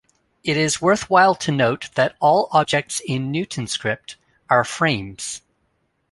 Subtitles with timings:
[0.43, 4.15] It is worthwhile to note that all objects in NewtonScript
[4.49, 5.43] are frames.